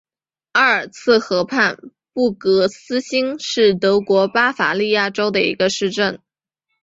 [0.53, 1.77] 阿尔茨河畔
[2.11, 6.19] 布格基兴是德国巴伐利亚州的一个市镇。